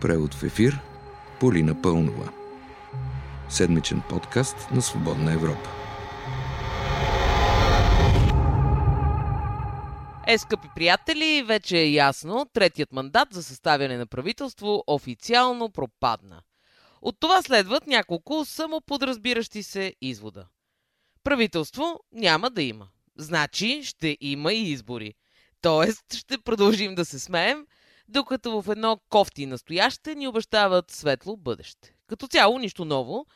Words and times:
Превод 0.00 0.34
в 0.34 0.42
ефир 0.42 0.78
Полина 1.40 1.82
Пълнова. 1.82 2.32
Седмичен 3.48 4.02
подкаст 4.08 4.56
на 4.72 4.82
Свободна 4.82 5.32
Европа. 5.32 5.70
Е, 10.26 10.38
скъпи 10.38 10.68
приятели, 10.74 11.42
вече 11.46 11.78
е 11.78 11.90
ясно, 11.90 12.46
третият 12.52 12.92
мандат 12.92 13.28
за 13.32 13.42
съставяне 13.42 13.96
на 13.96 14.06
правителство 14.06 14.84
официално 14.86 15.70
пропадна. 15.70 16.42
От 17.02 17.16
това 17.20 17.42
следват 17.42 17.86
няколко 17.86 18.44
самоподразбиращи 18.44 19.62
се 19.62 19.94
извода. 20.00 20.46
Правителство 21.24 22.00
няма 22.12 22.50
да 22.50 22.62
има. 22.62 22.88
Значи 23.18 23.82
ще 23.84 24.16
има 24.20 24.52
и 24.52 24.70
избори. 24.70 25.14
Тоест 25.60 26.14
ще 26.14 26.38
продължим 26.38 26.94
да 26.94 27.04
се 27.04 27.18
смеем, 27.18 27.66
докато 28.08 28.62
в 28.62 28.72
едно 28.72 29.00
кофти 29.08 29.46
настояще 29.46 30.14
ни 30.14 30.28
обещават 30.28 30.90
светло 30.90 31.36
бъдеще. 31.36 31.94
Като 32.06 32.28
цяло 32.28 32.58
нищо 32.58 32.84
ново, 32.84 33.26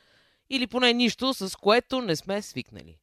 или 0.50 0.66
поне 0.66 0.92
нищо, 0.92 1.34
с 1.34 1.56
което 1.56 2.00
не 2.00 2.16
сме 2.16 2.42
свикнали. 2.42 2.98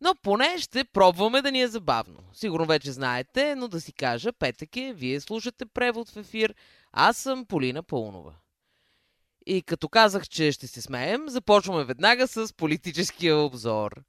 Но 0.00 0.14
поне 0.22 0.58
ще 0.58 0.84
пробваме 0.84 1.42
да 1.42 1.52
ни 1.52 1.62
е 1.62 1.68
забавно. 1.68 2.18
Сигурно 2.32 2.66
вече 2.66 2.92
знаете, 2.92 3.54
но 3.54 3.68
да 3.68 3.80
си 3.80 3.92
кажа, 3.92 4.32
петък 4.32 4.76
е, 4.76 4.92
вие 4.92 5.20
слушате 5.20 5.66
превод 5.66 6.08
в 6.08 6.16
ефир, 6.16 6.54
аз 6.92 7.16
съм 7.16 7.46
Полина 7.46 7.82
Пълнова. 7.82 8.34
И 9.46 9.62
като 9.62 9.88
казах, 9.88 10.28
че 10.28 10.52
ще 10.52 10.66
се 10.66 10.82
смеем, 10.82 11.28
започваме 11.28 11.84
веднага 11.84 12.28
с 12.28 12.52
политическия 12.56 13.36
обзор. 13.36 14.02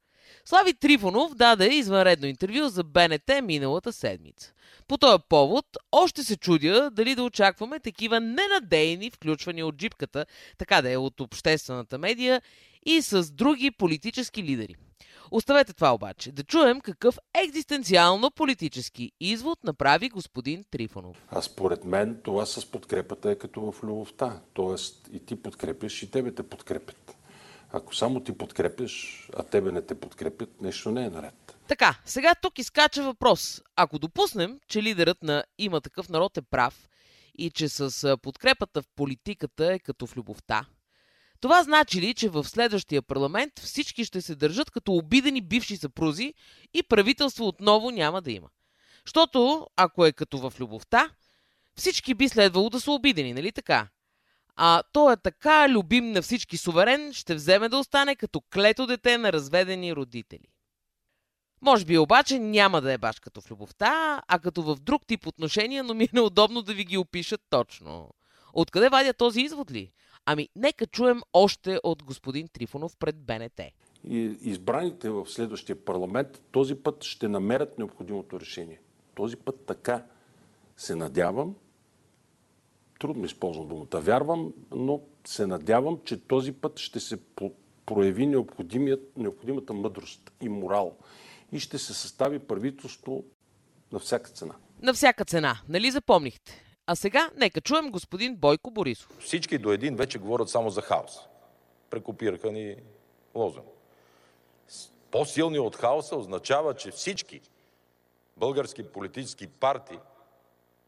Слави 0.44 0.74
Трифонов 0.74 1.34
даде 1.34 1.74
извънредно 1.74 2.26
интервю 2.26 2.68
за 2.68 2.84
БНТ 2.84 3.30
миналата 3.42 3.92
седмица. 3.92 4.52
По 4.88 4.98
този 4.98 5.22
повод 5.28 5.66
още 5.92 6.24
се 6.24 6.36
чудя 6.36 6.90
дали 6.92 7.14
да 7.14 7.22
очакваме 7.22 7.80
такива 7.80 8.20
ненадейни 8.20 9.10
включвания 9.10 9.66
от 9.66 9.76
джипката, 9.76 10.26
така 10.58 10.82
да 10.82 10.90
е 10.90 10.96
от 10.96 11.20
обществената 11.20 11.98
медия 11.98 12.42
и 12.86 13.02
с 13.02 13.32
други 13.32 13.70
политически 13.70 14.42
лидери. 14.42 14.74
Оставете 15.30 15.72
това 15.72 15.94
обаче. 15.94 16.32
Да 16.32 16.42
чуем 16.42 16.80
какъв 16.80 17.18
екзистенциално 17.34 18.30
политически 18.30 19.12
извод 19.20 19.64
направи 19.64 20.08
господин 20.08 20.64
Трифонов. 20.70 21.24
А 21.28 21.42
според 21.42 21.84
мен 21.84 22.20
това 22.24 22.46
с 22.46 22.66
подкрепата 22.66 23.30
е 23.30 23.34
като 23.34 23.72
в 23.72 23.84
любовта. 23.84 24.40
Тоест 24.52 25.08
и 25.12 25.20
ти 25.26 25.36
подкрепяш, 25.36 26.02
и 26.02 26.10
тебе 26.10 26.34
те 26.34 26.42
подкрепят. 26.42 27.16
Ако 27.72 27.94
само 27.94 28.20
ти 28.20 28.38
подкрепяш, 28.38 29.28
а 29.36 29.42
тебе 29.42 29.72
не 29.72 29.82
те 29.82 30.00
подкрепят, 30.00 30.60
нещо 30.60 30.90
не 30.90 31.04
е 31.04 31.10
наред. 31.10 31.56
Така, 31.68 31.98
сега 32.04 32.34
тук 32.42 32.58
изкача 32.58 33.02
въпрос. 33.02 33.62
Ако 33.76 33.98
допуснем, 33.98 34.60
че 34.68 34.82
лидерът 34.82 35.22
на 35.22 35.44
има 35.58 35.80
такъв 35.80 36.08
народ 36.08 36.36
е 36.36 36.42
прав 36.42 36.88
и 37.34 37.50
че 37.50 37.68
с 37.68 38.16
подкрепата 38.22 38.82
в 38.82 38.86
политиката 38.96 39.72
е 39.72 39.78
като 39.78 40.06
в 40.06 40.16
любовта, 40.16 40.66
това 41.40 41.62
значи 41.62 42.00
ли, 42.00 42.14
че 42.14 42.28
в 42.28 42.44
следващия 42.44 43.02
парламент 43.02 43.52
всички 43.58 44.04
ще 44.04 44.20
се 44.20 44.34
държат 44.34 44.70
като 44.70 44.92
обидени 44.92 45.40
бивши 45.40 45.76
съпрузи 45.76 46.34
и 46.74 46.82
правителство 46.82 47.46
отново 47.46 47.90
няма 47.90 48.22
да 48.22 48.32
има? 48.32 48.48
Защото, 49.06 49.66
ако 49.76 50.06
е 50.06 50.12
като 50.12 50.38
в 50.38 50.60
любовта, 50.60 51.10
всички 51.76 52.14
би 52.14 52.28
следвало 52.28 52.70
да 52.70 52.80
са 52.80 52.92
обидени, 52.92 53.32
нали 53.32 53.52
така? 53.52 53.88
А 54.56 54.82
той 54.92 55.12
е 55.12 55.16
така 55.16 55.68
любим 55.68 56.12
на 56.12 56.22
всички 56.22 56.56
суверен, 56.56 57.12
ще 57.12 57.34
вземе 57.34 57.68
да 57.68 57.78
остане 57.78 58.16
като 58.16 58.40
клето 58.40 58.86
дете 58.86 59.18
на 59.18 59.32
разведени 59.32 59.96
родители. 59.96 60.48
Може 61.60 61.84
би 61.84 61.98
обаче 61.98 62.38
няма 62.38 62.80
да 62.80 62.92
е 62.92 62.98
баш 62.98 63.20
като 63.20 63.40
в 63.40 63.50
любовта, 63.50 64.22
а 64.28 64.38
като 64.38 64.62
в 64.62 64.76
друг 64.76 65.06
тип 65.06 65.26
отношения, 65.26 65.84
но 65.84 65.94
ми 65.94 66.04
е 66.04 66.08
неудобно 66.12 66.62
да 66.62 66.74
ви 66.74 66.84
ги 66.84 66.98
опишат 66.98 67.40
точно. 67.50 68.10
Откъде 68.52 68.88
вадя 68.88 69.14
този 69.14 69.40
извод 69.40 69.70
ли? 69.70 69.92
Ами, 70.26 70.48
нека 70.56 70.86
чуем 70.86 71.20
още 71.32 71.80
от 71.82 72.02
господин 72.02 72.48
Трифонов 72.48 72.96
пред 72.96 73.16
БНТ. 73.24 73.60
И 74.08 74.18
избраните 74.42 75.10
в 75.10 75.26
следващия 75.26 75.84
парламент 75.84 76.42
този 76.50 76.74
път 76.74 77.04
ще 77.04 77.28
намерят 77.28 77.78
необходимото 77.78 78.40
решение. 78.40 78.80
Този 79.14 79.36
път 79.36 79.66
така 79.66 80.04
се 80.76 80.94
надявам, 80.94 81.54
трудно 83.02 83.24
използвам 83.24 83.68
думата 83.68 84.00
вярвам, 84.00 84.52
но 84.70 85.00
се 85.24 85.46
надявам, 85.46 86.00
че 86.04 86.26
този 86.26 86.52
път 86.52 86.78
ще 86.78 87.00
се 87.00 87.18
прояви 87.86 88.26
необходимата 89.16 89.72
мъдрост 89.72 90.32
и 90.40 90.48
морал 90.48 90.96
и 91.52 91.60
ще 91.60 91.78
се 91.78 91.94
състави 91.94 92.38
правителство 92.38 93.24
на 93.92 93.98
всяка 93.98 94.30
цена. 94.30 94.54
На 94.82 94.94
всяка 94.94 95.24
цена, 95.24 95.60
нали 95.68 95.90
запомнихте? 95.90 96.64
А 96.86 96.96
сега 96.96 97.30
нека 97.36 97.60
чуем 97.60 97.90
господин 97.90 98.36
Бойко 98.36 98.70
Борисов. 98.70 99.16
Всички 99.20 99.58
до 99.58 99.72
един 99.72 99.96
вече 99.96 100.18
говорят 100.18 100.48
само 100.48 100.70
за 100.70 100.82
хаос. 100.82 101.18
Прекопираха 101.90 102.52
ни 102.52 102.76
лозунг. 103.34 103.66
По-силни 105.10 105.58
от 105.58 105.76
хаоса 105.76 106.16
означава, 106.16 106.74
че 106.74 106.90
всички 106.90 107.40
български 108.36 108.82
политически 108.82 109.46
партии 109.46 109.98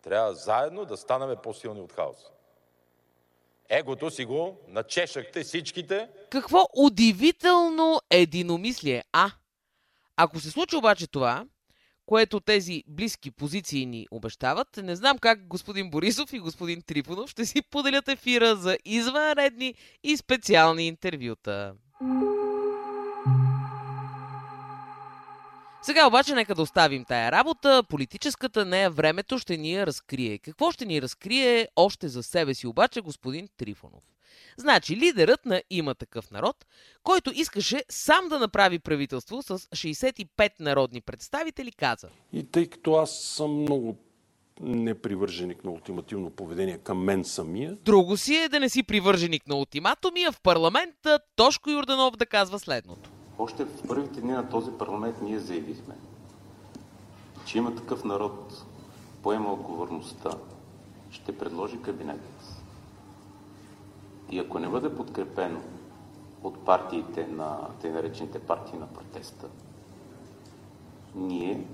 трябва 0.05 0.35
заедно 0.35 0.85
да 0.85 0.97
станаме 0.97 1.37
по-силни 1.37 1.81
от 1.81 1.93
хаоса. 1.93 2.27
Егото 3.69 4.11
си 4.11 4.25
го 4.25 4.59
начешахте 4.69 5.43
всичките. 5.43 6.09
Какво 6.31 6.67
удивително 6.77 8.01
единомислие, 8.11 9.05
а? 9.13 9.31
Ако 10.17 10.41
се 10.41 10.51
случи 10.51 10.77
обаче 10.77 11.07
това, 11.07 11.47
което 12.07 12.41
тези 12.41 12.85
близки 12.87 13.31
позиции 13.31 13.87
ни 13.87 14.07
обещават, 14.11 14.77
не 14.77 14.97
знам 14.97 15.19
как 15.19 15.47
господин 15.47 15.91
Борисов 15.91 16.33
и 16.33 16.39
господин 16.39 16.83
Трифонов 16.83 17.31
ще 17.31 17.45
си 17.45 17.63
поделят 17.63 18.09
ефира 18.09 18.57
за 18.57 18.79
извънредни 18.85 19.75
и 20.03 20.17
специални 20.17 20.87
интервюта. 20.87 21.75
Сега 25.85 26.07
обаче 26.07 26.35
нека 26.35 26.55
да 26.55 26.63
оставим 26.63 27.05
тая 27.05 27.33
работа. 27.33 27.83
Политическата 27.89 28.65
нея 28.65 28.91
времето 28.91 29.39
ще 29.39 29.57
ни 29.57 29.73
я 29.73 29.87
разкрие. 29.87 30.39
Какво 30.39 30.71
ще 30.71 30.87
ни 30.87 31.03
разкрие 31.03 31.69
още 31.77 32.09
за 32.09 32.23
себе 32.23 32.55
си 32.55 32.67
обаче 32.67 33.01
господин 33.01 33.49
Трифонов? 33.57 34.03
Значи 34.57 34.97
лидерът 34.97 35.47
на 35.47 35.63
има 35.71 35.95
такъв 35.95 36.31
народ, 36.31 36.67
който 37.03 37.33
искаше 37.35 37.85
сам 37.89 38.29
да 38.29 38.39
направи 38.39 38.79
правителство 38.79 39.43
с 39.43 39.59
65 39.59 40.51
народни 40.61 41.01
представители, 41.01 41.73
каза. 41.73 42.09
И 42.33 42.51
тъй 42.51 42.67
като 42.67 42.95
аз 42.95 43.19
съм 43.19 43.63
много 43.63 43.97
непривърженик 44.61 45.65
на 45.65 45.71
ултимативно 45.71 46.31
поведение 46.31 46.79
към 46.79 47.05
мен 47.05 47.25
самия. 47.25 47.77
Друго 47.85 48.17
си 48.17 48.35
е 48.35 48.49
да 48.49 48.61
не 48.61 48.69
си 48.69 48.83
привърженик 48.83 49.49
на 49.49 49.57
ултиматуми, 49.57 50.25
а 50.25 50.33
в 50.33 50.41
парламента 50.41 51.21
Тошко 51.37 51.71
Юрданов 51.71 52.17
да 52.17 52.27
казва 52.27 52.59
следното. 52.59 53.11
Още 53.39 53.65
в 53.65 53.89
първите 53.89 54.21
дни 54.21 54.33
на 54.33 54.49
този 54.49 54.71
парламент 54.71 55.17
ние 55.23 55.39
заявихме, 55.39 55.95
че 57.45 57.59
има 57.59 57.75
такъв 57.75 58.05
народ, 58.05 58.65
поема 59.23 59.53
отговорността, 59.53 60.31
ще 61.11 61.39
предложи 61.39 61.83
кабинет. 61.83 62.31
И 64.31 64.39
ако 64.39 64.59
не 64.59 64.69
бъде 64.69 64.97
подкрепено 64.97 65.61
от 66.43 66.65
партиите 66.65 67.27
на 67.27 67.59
тъй 67.81 67.91
наречените 67.91 68.39
партии 68.39 68.79
на 68.79 68.87
протеста, 68.87 69.47
ние 71.15 71.67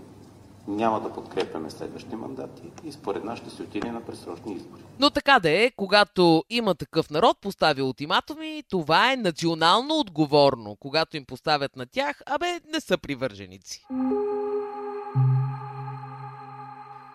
няма 0.68 1.00
да 1.00 1.12
подкрепяме 1.12 1.70
следващи 1.70 2.16
мандати 2.16 2.62
и 2.84 2.92
според 2.92 3.24
нас 3.24 3.38
ще 3.38 3.50
се 3.50 3.62
отиде 3.62 3.92
на 3.92 4.00
пресрочни 4.00 4.54
избори. 4.54 4.82
Но 4.98 5.10
така 5.10 5.38
да 5.38 5.50
е, 5.50 5.70
когато 5.70 6.44
има 6.50 6.74
такъв 6.74 7.10
народ, 7.10 7.38
поставя 7.40 7.84
ултиматуми, 7.84 8.62
това 8.70 9.12
е 9.12 9.16
национално 9.16 9.98
отговорно. 9.98 10.76
Когато 10.80 11.16
им 11.16 11.24
поставят 11.24 11.76
на 11.76 11.86
тях, 11.86 12.22
абе, 12.26 12.60
не 12.72 12.80
са 12.80 12.98
привърженици. 12.98 13.86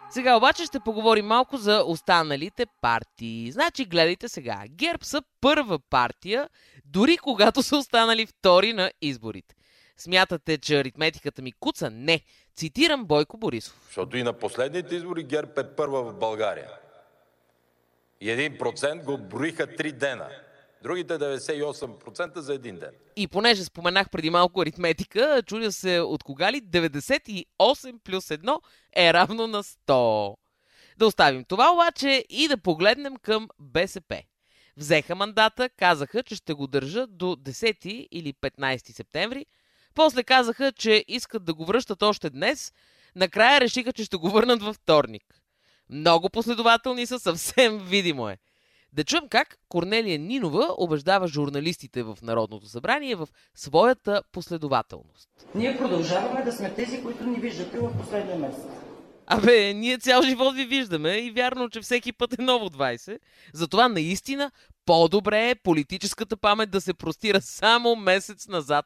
Сега 0.09 0.37
обаче 0.37 0.65
ще 0.65 0.79
поговорим 0.79 1.25
малко 1.25 1.57
за 1.57 1.83
останалите 1.85 2.65
партии. 2.81 3.51
Значи, 3.51 3.85
гледайте 3.85 4.29
сега. 4.29 4.63
ГЕРБ 4.69 5.03
са 5.03 5.21
първа 5.41 5.79
партия, 5.79 6.49
дори 6.85 7.17
когато 7.17 7.63
са 7.63 7.77
останали 7.77 8.25
втори 8.25 8.73
на 8.73 8.91
изборите. 9.01 9.55
Смятате, 9.97 10.57
че 10.57 10.79
аритметиката 10.79 11.41
ми 11.41 11.51
куца? 11.51 11.89
Не. 11.89 12.21
Цитирам 12.55 13.05
Бойко 13.05 13.37
Борисов. 13.37 13.81
Защото 13.85 14.17
и 14.17 14.23
на 14.23 14.33
последните 14.33 14.95
избори 14.95 15.23
ГЕРБ 15.23 15.61
е 15.61 15.75
първа 15.75 16.03
в 16.03 16.19
България. 16.19 16.69
И 18.21 18.31
един 18.31 18.57
процент 18.57 19.03
го 19.03 19.17
броиха 19.17 19.75
три 19.75 19.91
дена. 19.91 20.29
Другите 20.83 21.13
98% 21.13 22.39
за 22.39 22.53
един 22.53 22.79
ден. 22.79 22.91
И 23.15 23.27
понеже 23.27 23.63
споменах 23.63 24.09
преди 24.09 24.29
малко 24.29 24.61
аритметика, 24.61 25.43
чудя 25.45 25.71
се 25.71 25.99
от 25.99 26.23
кога 26.23 26.51
ли 26.51 26.61
98 26.61 27.99
плюс 28.03 28.27
1 28.27 28.59
е 28.95 29.13
равно 29.13 29.47
на 29.47 29.63
100. 29.63 30.35
Да 30.97 31.05
оставим 31.05 31.43
това 31.43 31.73
обаче 31.73 32.25
и 32.29 32.47
да 32.47 32.57
погледнем 32.57 33.15
към 33.15 33.49
БСП. 33.59 34.23
Взеха 34.77 35.15
мандата, 35.15 35.69
казаха, 35.69 36.23
че 36.23 36.35
ще 36.35 36.53
го 36.53 36.67
държат 36.67 37.17
до 37.17 37.25
10 37.25 38.07
или 38.11 38.33
15 38.33 38.91
септември. 38.91 39.45
После 39.95 40.23
казаха, 40.23 40.71
че 40.71 41.05
искат 41.07 41.45
да 41.45 41.53
го 41.53 41.65
връщат 41.65 42.03
още 42.03 42.29
днес. 42.29 42.73
Накрая 43.15 43.61
решиха, 43.61 43.93
че 43.93 44.03
ще 44.03 44.17
го 44.17 44.29
върнат 44.29 44.63
във 44.63 44.75
вторник. 44.75 45.23
Много 45.89 46.29
последователни 46.29 47.05
са, 47.05 47.19
съвсем 47.19 47.79
видимо 47.79 48.29
е. 48.29 48.37
Да 48.93 49.03
чуем 49.03 49.23
как 49.29 49.57
Корнелия 49.69 50.19
Нинова 50.19 50.67
убеждава 50.77 51.27
журналистите 51.27 52.03
в 52.03 52.17
Народното 52.21 52.67
събрание 52.67 53.15
в 53.15 53.27
своята 53.55 54.21
последователност. 54.31 55.29
Ние 55.55 55.77
продължаваме 55.77 56.43
да 56.43 56.51
сме 56.51 56.73
тези, 56.73 57.03
които 57.03 57.23
ни 57.23 57.39
виждате 57.39 57.79
в 57.79 57.97
последния 57.97 58.37
месец. 58.37 58.65
Абе, 59.27 59.73
ние 59.73 59.97
цял 59.97 60.21
живот 60.21 60.55
ви 60.55 60.65
виждаме 60.65 61.09
и 61.09 61.31
вярно, 61.31 61.69
че 61.69 61.81
всеки 61.81 62.13
път 62.13 62.39
е 62.39 62.41
ново 62.41 62.69
20. 62.69 63.19
Затова 63.53 63.87
наистина 63.87 64.51
по-добре 64.85 65.49
е 65.49 65.55
политическата 65.55 66.37
памет 66.37 66.71
да 66.71 66.81
се 66.81 66.93
простира 66.93 67.41
само 67.41 67.95
месец 67.95 68.47
назад. 68.47 68.85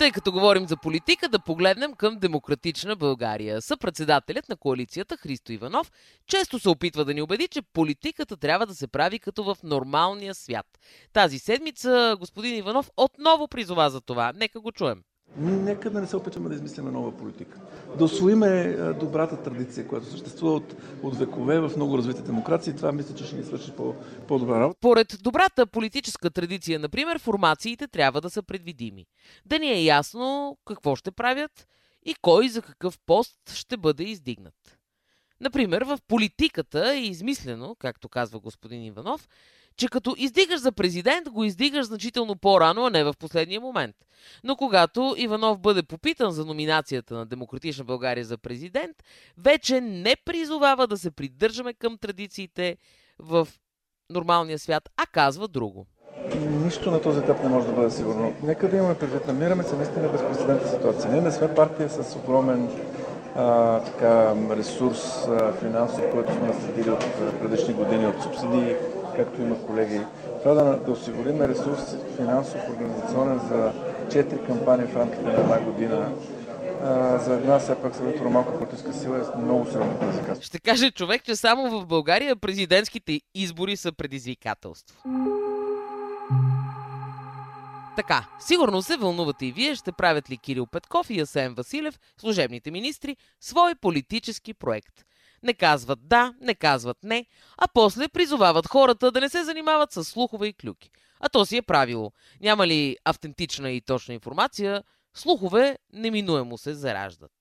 Тъй 0.00 0.12
като 0.12 0.32
говорим 0.32 0.66
за 0.68 0.76
политика, 0.76 1.28
да 1.28 1.38
погледнем 1.38 1.92
към 1.92 2.18
демократична 2.18 2.96
България. 2.96 3.62
Съпредседателят 3.62 4.48
на 4.48 4.56
коалицията 4.56 5.16
Христо 5.16 5.52
Иванов 5.52 5.92
често 6.26 6.58
се 6.58 6.68
опитва 6.68 7.04
да 7.04 7.14
ни 7.14 7.22
убеди, 7.22 7.48
че 7.48 7.62
политиката 7.62 8.36
трябва 8.36 8.66
да 8.66 8.74
се 8.74 8.88
прави 8.88 9.18
като 9.18 9.44
в 9.44 9.56
нормалния 9.62 10.34
свят. 10.34 10.66
Тази 11.12 11.38
седмица 11.38 12.16
господин 12.20 12.56
Иванов 12.56 12.90
отново 12.96 13.48
призова 13.48 13.90
за 13.90 14.00
това. 14.00 14.32
Нека 14.36 14.60
го 14.60 14.72
чуем. 14.72 15.02
Нека 15.36 15.90
да 15.90 16.00
не 16.00 16.06
се 16.06 16.16
опитваме 16.16 16.48
да 16.48 16.54
измисляме 16.54 16.90
нова 16.90 17.16
политика. 17.16 17.58
Да 17.98 18.04
освоиме 18.04 18.76
добрата 19.00 19.42
традиция, 19.42 19.88
която 19.88 20.06
съществува 20.06 20.52
от, 20.52 20.74
от 21.02 21.18
векове 21.18 21.60
в 21.60 21.72
много 21.76 21.98
развити 21.98 22.22
демокрации. 22.22 22.76
Това 22.76 22.92
мисля, 22.92 23.14
че 23.14 23.24
ще 23.24 23.36
ни 23.36 23.44
свърши 23.44 23.72
по, 23.72 23.94
по-добра 24.28 24.60
работа. 24.60 24.80
Поред 24.80 25.18
добрата 25.22 25.66
политическа 25.66 26.30
традиция, 26.30 26.78
например, 26.78 27.18
формациите 27.18 27.88
трябва 27.88 28.20
да 28.20 28.30
са 28.30 28.42
предвидими. 28.42 29.06
Да 29.46 29.58
ни 29.58 29.70
е 29.72 29.84
ясно 29.84 30.58
какво 30.64 30.96
ще 30.96 31.10
правят 31.10 31.66
и 32.06 32.14
кой 32.22 32.48
за 32.48 32.62
какъв 32.62 32.98
пост 33.06 33.36
ще 33.54 33.76
бъде 33.76 34.04
издигнат. 34.04 34.78
Например, 35.40 35.82
в 35.82 35.98
политиката 36.08 36.92
е 36.94 37.00
измислено, 37.00 37.76
както 37.78 38.08
казва 38.08 38.40
господин 38.40 38.84
Иванов, 38.84 39.28
че 39.76 39.88
като 39.88 40.14
издигаш 40.18 40.60
за 40.60 40.72
президент, 40.72 41.28
го 41.28 41.44
издигаш 41.44 41.86
значително 41.86 42.36
по-рано, 42.36 42.86
а 42.86 42.90
не 42.90 43.04
в 43.04 43.14
последния 43.18 43.60
момент. 43.60 43.96
Но 44.44 44.56
когато 44.56 45.14
Иванов 45.18 45.58
бъде 45.58 45.82
попитан 45.82 46.30
за 46.30 46.44
номинацията 46.44 47.14
на 47.14 47.26
Демократична 47.26 47.84
България 47.84 48.24
за 48.24 48.38
президент, 48.38 48.96
вече 49.38 49.80
не 49.80 50.16
призовава 50.24 50.86
да 50.86 50.98
се 50.98 51.10
придържаме 51.10 51.74
към 51.74 51.98
традициите 51.98 52.76
в 53.18 53.48
нормалния 54.10 54.58
свят, 54.58 54.90
а 54.96 55.06
казва 55.06 55.48
друго. 55.48 55.86
Нищо 56.64 56.90
на 56.90 57.02
този 57.02 57.18
етап 57.18 57.42
не 57.42 57.48
може 57.48 57.66
да 57.66 57.72
бъде 57.72 57.90
сигурно. 57.90 58.34
Нека 58.42 58.68
да 58.68 58.76
имаме 58.76 58.98
предвид. 58.98 59.26
Намираме 59.26 59.62
се 59.62 59.76
наистина 59.76 60.08
безпредседентна 60.08 60.70
ситуация. 60.70 61.12
Ние 61.12 61.20
не 61.20 61.32
сме 61.32 61.54
партия 61.54 61.90
с 61.90 62.16
огромен 62.16 62.68
а, 63.36 63.78
така, 63.80 64.34
ресурс 64.50 65.28
а, 65.28 65.52
финансов, 65.52 66.10
който 66.12 66.32
сме 66.32 66.46
наследили 66.46 66.90
от 66.90 67.04
предишни 67.42 67.74
години, 67.74 68.06
от 68.06 68.22
субсидии, 68.22 68.74
както 69.16 69.42
има 69.42 69.66
колеги. 69.66 70.00
Трябва 70.42 70.64
да, 70.64 70.76
да 70.76 70.90
осигурим 70.90 71.42
ресурс 71.42 71.96
финансов, 72.16 72.60
организационен 72.70 73.38
за 73.38 73.72
4 74.06 74.46
кампании 74.46 74.86
в 74.86 74.96
рамките 74.96 75.22
на 75.22 75.32
една 75.32 75.60
година. 75.60 76.12
За 77.24 77.34
една 77.34 77.58
все 77.58 77.74
пак 77.74 77.96
съветно 77.96 78.30
малка 78.30 78.58
политическа 78.58 78.92
сила 78.92 79.18
е 79.18 79.38
много 79.38 79.66
сериозно 79.66 79.98
предизвикателство. 79.98 80.46
Ще 80.46 80.58
каже 80.58 80.90
човек, 80.90 81.24
че 81.24 81.36
само 81.36 81.80
в 81.80 81.86
България 81.86 82.36
президентските 82.36 83.20
избори 83.34 83.76
са 83.76 83.92
предизвикателство. 83.92 85.02
Така, 87.96 88.26
сигурно 88.40 88.82
се 88.82 88.96
вълнувате 88.96 89.46
и 89.46 89.52
вие, 89.52 89.74
ще 89.74 89.92
правят 89.92 90.30
ли 90.30 90.36
Кирил 90.36 90.66
Петков 90.66 91.10
и 91.10 91.20
Асен 91.20 91.54
Василев, 91.54 91.98
служебните 92.20 92.70
министри, 92.70 93.16
свой 93.40 93.74
политически 93.74 94.54
проект. 94.54 95.04
Не 95.42 95.54
казват 95.54 96.08
да, 96.08 96.34
не 96.40 96.54
казват 96.54 96.98
не, 97.02 97.26
а 97.58 97.68
после 97.74 98.08
призовават 98.08 98.66
хората 98.66 99.10
да 99.10 99.20
не 99.20 99.28
се 99.28 99.44
занимават 99.44 99.92
с 99.92 100.04
слухове 100.04 100.46
и 100.46 100.52
клюки. 100.52 100.90
А 101.20 101.28
то 101.28 101.46
си 101.46 101.56
е 101.56 101.62
правило. 101.62 102.12
Няма 102.40 102.66
ли 102.66 102.96
автентична 103.04 103.70
и 103.70 103.80
точна 103.80 104.14
информация, 104.14 104.82
слухове 105.14 105.78
неминуемо 105.92 106.58
се 106.58 106.74
зараждат. 106.74 107.32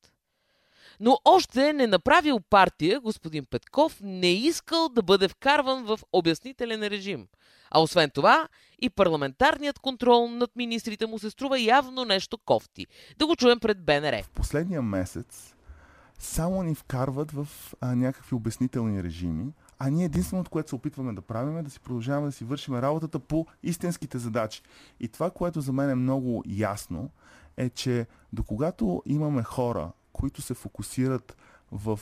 Но 1.00 1.18
още 1.26 1.74
не 1.74 1.88
направил 1.88 2.40
партия, 2.50 3.00
господин 3.00 3.46
Петков 3.46 3.98
не 4.02 4.32
искал 4.32 4.90
да 4.90 5.02
бъде 5.02 5.28
вкарван 5.28 5.84
в 5.84 6.00
обяснителен 6.12 6.84
режим. 6.84 7.28
А 7.72 7.82
освен 7.82 8.10
това, 8.10 8.48
и 8.82 8.90
парламентарният 8.90 9.80
контрол 9.80 10.28
над 10.28 10.56
министрите 10.56 11.06
му 11.06 11.20
се 11.20 11.30
струва 11.30 11.60
явно 11.60 12.06
нещо 12.06 12.38
кофти. 12.38 12.88
Да 13.18 13.28
го 13.28 13.36
чуем 13.36 13.60
пред 13.60 13.86
БНР. 13.86 14.24
В 14.24 14.30
последния 14.30 14.82
месец 14.82 15.56
само 16.20 16.64
ни 16.64 16.76
вкарват 16.76 17.32
в 17.32 17.48
а, 17.82 17.96
някакви 17.96 18.36
обяснителни 18.36 19.04
режими, 19.04 19.54
а 19.80 19.90
ние 19.90 20.06
единственото, 20.06 20.52
което 20.52 20.70
се 20.70 20.76
опитваме 20.76 21.14
да 21.14 21.22
правим 21.22 21.58
е 21.58 21.64
да 21.64 21.70
си 21.70 21.80
продължаваме 21.80 22.28
да 22.28 22.32
си 22.32 22.44
вършим 22.44 22.76
работата 22.76 23.20
по 23.20 23.46
истинските 23.64 24.18
задачи. 24.18 24.62
И 25.00 25.08
това, 25.08 25.30
което 25.30 25.62
за 25.62 25.74
мен 25.74 25.90
е 25.90 25.96
много 25.96 26.44
ясно, 26.48 27.10
е, 27.58 27.70
че 27.70 28.08
до 28.34 28.44
когато 28.44 29.04
имаме 29.06 29.44
хора, 29.44 29.92
които 30.14 30.42
се 30.42 30.54
фокусират 30.54 31.38
в 31.72 32.00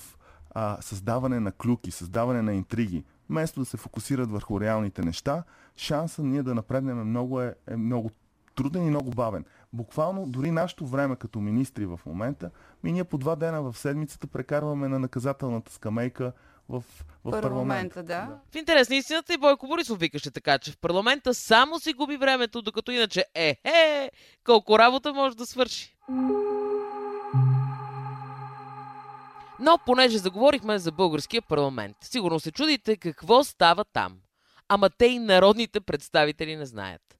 а, 0.52 0.78
създаване 0.82 1.40
на 1.40 1.52
клюки, 1.52 1.92
създаване 1.92 2.42
на 2.42 2.54
интриги, 2.54 3.04
вместо 3.30 3.60
да 3.60 3.66
се 3.66 3.78
фокусират 3.78 4.32
върху 4.32 4.62
реалните 4.62 5.02
неща, 5.02 5.44
шансът 5.76 6.26
ние 6.26 6.44
да 6.44 6.56
напреднем 6.56 7.00
е 7.00 7.04
много, 7.04 7.42
е, 7.42 7.56
е 7.68 7.78
много 7.78 8.12
труден 8.56 8.88
и 8.88 8.90
много 8.90 9.12
бавен. 9.12 9.46
Буквално 9.74 10.26
дори 10.28 10.52
нашето 10.52 10.86
време 10.86 11.16
като 11.16 11.40
министри 11.40 11.86
в 11.86 12.00
момента, 12.06 12.52
ми 12.84 12.92
ние 12.92 13.04
по 13.04 13.18
два 13.18 13.36
дена 13.36 13.62
в 13.62 13.78
седмицата 13.78 14.28
прекарваме 14.28 14.88
на 14.88 15.00
наказателната 15.00 15.72
скамейка 15.74 16.34
в, 16.70 16.80
в 16.80 16.84
парламента. 17.24 17.50
парламента 17.50 18.04
да. 18.04 18.40
В 18.52 18.56
интерес 18.56 18.90
на 18.90 18.96
истината 18.96 19.34
и 19.34 19.38
Бойко 19.38 19.68
Борисов 19.68 20.00
викаше 20.00 20.32
така, 20.32 20.60
че 20.60 20.72
в 20.72 20.78
парламента 20.78 21.34
само 21.34 21.80
си 21.80 21.94
губи 21.94 22.18
времето, 22.18 22.62
докато 22.62 22.92
иначе 22.92 23.26
е, 23.36 23.58
е, 23.64 24.12
колко 24.44 24.80
работа 24.80 25.14
може 25.14 25.38
да 25.38 25.46
свърши. 25.46 25.96
Но 29.60 29.80
понеже 29.86 30.18
заговорихме 30.18 30.80
за 30.80 30.92
българския 30.92 31.42
парламент, 31.42 31.98
сигурно 32.02 32.40
се 32.40 32.52
чудите 32.52 32.98
какво 32.98 33.44
става 33.44 33.86
там. 33.86 34.18
Ама 34.70 34.90
те 34.90 35.06
и 35.06 35.20
народните 35.20 35.80
представители 35.82 36.56
не 36.56 36.66
знаят. 36.66 37.17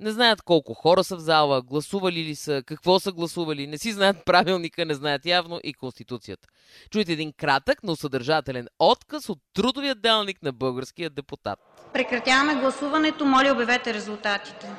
Не 0.00 0.10
знаят 0.10 0.42
колко 0.42 0.74
хора 0.74 1.04
са 1.04 1.16
в 1.16 1.20
зала, 1.20 1.62
гласували 1.62 2.24
ли 2.24 2.34
са, 2.34 2.62
какво 2.66 3.00
са 3.00 3.12
гласували, 3.12 3.66
не 3.66 3.78
си 3.78 3.92
знаят 3.92 4.24
правилника, 4.24 4.84
не 4.84 4.94
знаят 4.94 5.26
явно 5.26 5.60
и 5.64 5.74
Конституцията. 5.74 6.48
Чуйте 6.90 7.12
един 7.12 7.32
кратък, 7.32 7.78
но 7.82 7.96
съдържателен 7.96 8.66
отказ 8.78 9.28
от 9.28 9.38
трудовия 9.54 9.94
делник 9.94 10.42
на 10.42 10.52
българския 10.52 11.10
депутат. 11.10 11.58
Прекратяваме 11.92 12.54
гласуването. 12.54 13.24
Моля, 13.24 13.52
обявете 13.52 13.94
резултатите. 13.94 14.70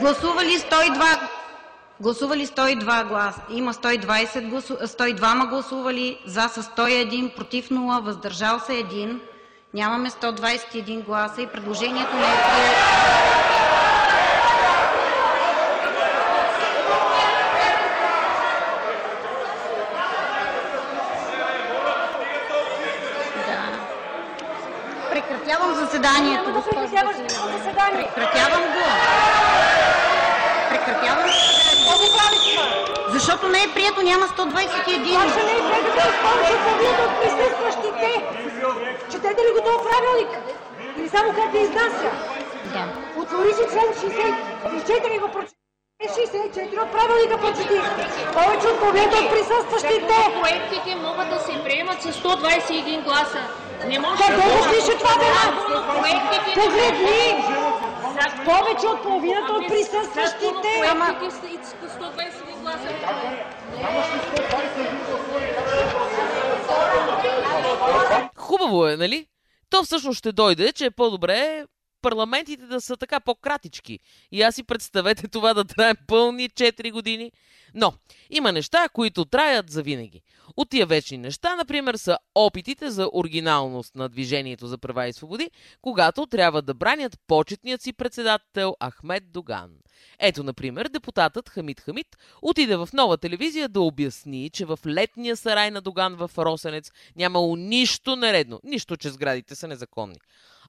Гласували 0.00 0.58
102 0.58 1.28
Гласували 2.00 2.46
102 2.46 3.08
гласа. 3.08 3.42
Има 3.50 3.74
120 3.74 4.48
гласу... 4.48 4.74
102 4.74 5.48
гласували, 5.48 6.18
за 6.26 6.48
са 6.48 6.62
101, 6.62 7.34
против 7.36 7.68
0, 7.68 8.00
въздържал 8.00 8.60
се 8.60 8.72
1. 8.72 9.20
Нямаме 9.74 10.10
121 10.10 11.04
гласа 11.04 11.42
и 11.42 11.46
предложението 11.46 12.16
не 12.16 12.22
е 12.22 12.26
прието. 12.26 12.80
Прекратявам 25.10 25.74
заседанието, 25.74 26.52
госпожо 26.52 26.94
Прекратявам 28.14 28.62
го. 28.62 28.84
Прекратявам 30.70 31.24
защото 33.14 33.48
не 33.48 33.60
е 33.62 33.74
прието, 33.74 34.02
няма 34.02 34.26
121. 34.26 35.14
Ваша 35.20 35.42
не 35.48 35.54
е 35.60 35.64
прието, 35.68 35.90
с 36.00 36.16
повече 36.24 36.52
от 36.54 36.62
половината 36.66 37.02
от 37.08 37.14
присъстващите. 37.20 38.10
Четете 39.12 39.40
ли 39.46 39.50
го 39.54 39.60
този 39.68 39.82
правилник? 39.88 40.30
Или 40.98 41.08
само 41.08 41.28
как 41.38 41.48
да 41.52 41.58
изнася? 41.58 42.10
Да. 42.74 42.84
Отвори 43.22 43.52
си 43.54 43.64
член 43.72 43.88
64 44.10 45.16
и 45.16 45.18
го 45.18 45.28
прочете. 45.28 45.58
64 46.02 46.82
от 46.82 46.92
правилника 46.92 47.38
прочети. 47.38 47.78
Повече 48.32 48.66
от 48.68 48.80
половината 48.80 49.16
от 49.22 49.30
присъстващите. 49.30 50.16
Проектите 50.40 50.96
могат 50.96 51.30
да 51.30 51.38
се 51.38 51.64
приемат 51.64 52.02
с 52.02 52.06
121 52.06 53.04
гласа. 53.04 53.40
Не 53.86 53.98
може 53.98 54.22
Къде 54.22 54.42
го 54.42 54.64
пише 54.70 54.98
това, 54.98 55.14
бе? 55.18 55.28
Погледни! 56.54 57.53
Повече 58.44 58.86
от 58.86 59.02
половината 59.02 59.52
от 59.52 59.68
присъстващите. 59.68 60.68
Ама... 60.90 61.04
121 61.04 62.60
гласа. 62.60 62.88
Хубаво 68.36 68.86
е, 68.86 68.96
нали? 68.96 69.26
То 69.70 69.82
всъщност 69.82 70.18
ще 70.18 70.32
дойде, 70.32 70.72
че 70.72 70.84
е 70.84 70.90
по-добре 70.90 71.64
парламентите 72.04 72.66
да 72.66 72.80
са 72.80 72.96
така 72.96 73.20
по-кратички. 73.20 73.98
И 74.32 74.42
аз 74.42 74.54
си 74.54 74.62
представете 74.62 75.28
това 75.28 75.54
да 75.54 75.64
трае 75.64 75.94
пълни 76.06 76.48
4 76.48 76.92
години. 76.92 77.32
Но 77.74 77.92
има 78.30 78.52
неща, 78.52 78.88
които 78.88 79.24
траят 79.24 79.70
за 79.70 79.82
винаги. 79.82 80.22
От 80.56 80.70
тия 80.70 80.86
вечни 80.86 81.18
неща, 81.18 81.56
например, 81.56 81.94
са 81.94 82.18
опитите 82.34 82.90
за 82.90 83.10
оригиналност 83.12 83.94
на 83.94 84.08
Движението 84.08 84.66
за 84.66 84.78
права 84.78 85.08
и 85.08 85.12
свободи, 85.12 85.50
когато 85.82 86.26
трябва 86.26 86.62
да 86.62 86.74
бранят 86.74 87.18
почетният 87.26 87.82
си 87.82 87.92
председател 87.92 88.76
Ахмед 88.84 89.32
Доган. 89.32 89.70
Ето, 90.18 90.42
например, 90.42 90.88
депутатът 90.88 91.48
Хамид 91.48 91.80
Хамид 91.80 92.16
отиде 92.42 92.76
в 92.76 92.88
нова 92.92 93.18
телевизия 93.18 93.68
да 93.68 93.80
обясни, 93.80 94.50
че 94.50 94.64
в 94.64 94.78
летния 94.86 95.36
сарай 95.36 95.70
на 95.70 95.80
Доган 95.80 96.14
в 96.14 96.30
Росенец 96.38 96.92
нямало 97.16 97.56
нищо 97.56 98.16
нередно, 98.16 98.60
нищо, 98.64 98.96
че 98.96 99.10
сградите 99.10 99.54
са 99.54 99.68
незаконни. 99.68 100.18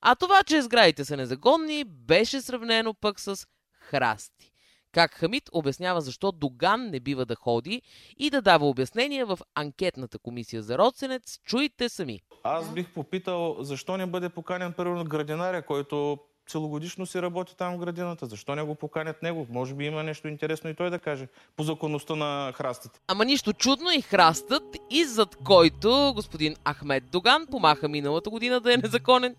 А 0.08 0.16
това, 0.16 0.44
че 0.44 0.62
сградите 0.62 1.06
са 1.06 1.18
незаконни, 1.18 1.84
беше 1.84 2.42
сравнено 2.42 2.94
пък 2.94 3.20
с 3.20 3.48
храсти. 3.80 4.52
Как 4.92 5.14
Хамид 5.14 5.50
обяснява 5.52 6.02
защо 6.02 6.32
Доган 6.32 6.82
не 6.82 7.00
бива 7.00 7.26
да 7.26 7.36
ходи 7.36 7.82
и 8.18 8.30
да 8.30 8.42
дава 8.42 8.70
обяснения 8.70 9.26
в 9.26 9.40
анкетната 9.56 10.20
комисия 10.20 10.64
за 10.64 10.78
Росенец, 10.78 11.40
чуйте 11.46 11.90
сами. 11.90 12.20
Аз 12.44 12.74
бих 12.74 12.90
попитал 12.90 13.56
защо 13.60 13.98
не 13.98 14.06
бъде 14.06 14.30
поканен 14.30 14.74
първо 14.74 15.04
градинаря, 15.04 15.62
който 15.62 16.18
целогодишно 16.48 17.06
си 17.06 17.22
работи 17.22 17.58
там 17.58 17.76
в 17.76 17.80
градината. 17.80 18.26
Защо 18.26 18.56
не 18.56 18.64
го 18.64 18.76
поканят 18.76 19.24
него? 19.24 19.48
Може 19.50 19.74
би 19.74 19.86
има 19.86 20.04
нещо 20.04 20.28
интересно 20.28 20.70
и 20.70 20.76
той 20.76 20.90
да 20.90 21.00
каже 21.00 21.28
по 21.56 21.64
законността 21.64 22.16
на 22.16 22.54
храстите. 22.56 23.00
Ама 23.08 23.26
нищо 23.26 23.54
чудно 23.54 23.92
и 23.92 24.02
храстът, 24.02 24.64
и 24.90 25.06
зад 25.06 25.36
който 25.44 26.12
господин 26.16 26.56
Ахмед 26.70 27.04
Доган 27.12 27.48
помаха 27.52 27.90
миналата 27.90 28.30
година 28.30 28.60
да 28.60 28.74
е 28.74 28.78
незаконен. 28.78 29.36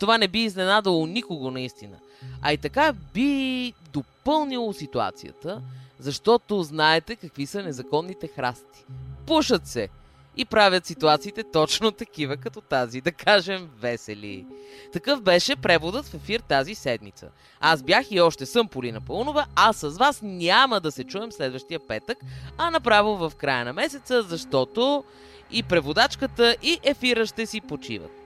Това 0.00 0.18
не 0.18 0.28
би 0.28 0.38
изненадало 0.38 1.06
никого 1.06 1.50
наистина. 1.50 1.96
А 2.42 2.52
и 2.52 2.58
така 2.58 2.92
би 3.14 3.72
допълнило 3.92 4.72
ситуацията, 4.72 5.62
защото 5.98 6.62
знаете 6.62 7.16
какви 7.16 7.46
са 7.46 7.62
незаконните 7.62 8.28
храсти. 8.28 8.84
Пушат 9.26 9.66
се 9.66 9.88
и 10.36 10.44
правят 10.44 10.86
ситуациите 10.86 11.42
точно 11.52 11.92
такива 11.92 12.36
като 12.36 12.60
тази, 12.60 13.00
да 13.00 13.12
кажем 13.12 13.70
весели. 13.80 14.46
Такъв 14.92 15.22
беше 15.22 15.56
преводът 15.56 16.06
в 16.06 16.14
ефир 16.14 16.40
тази 16.40 16.74
седмица. 16.74 17.28
Аз 17.60 17.82
бях 17.82 18.10
и 18.10 18.20
още 18.20 18.46
съм 18.46 18.68
Полина 18.68 19.00
Пълнова, 19.00 19.46
а 19.56 19.72
с 19.72 19.88
вас 19.88 20.20
няма 20.22 20.80
да 20.80 20.92
се 20.92 21.04
чуем 21.04 21.32
следващия 21.32 21.80
петък, 21.88 22.18
а 22.58 22.70
направо 22.70 23.16
в 23.16 23.32
края 23.36 23.64
на 23.64 23.72
месеца, 23.72 24.22
защото 24.22 25.04
и 25.50 25.62
преводачката 25.62 26.56
и 26.62 26.78
ефира 26.82 27.26
ще 27.26 27.46
си 27.46 27.60
почиват. 27.60 28.20